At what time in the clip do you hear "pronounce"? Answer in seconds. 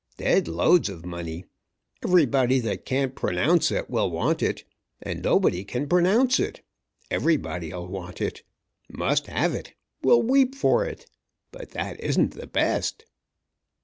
3.13-3.69, 5.87-6.39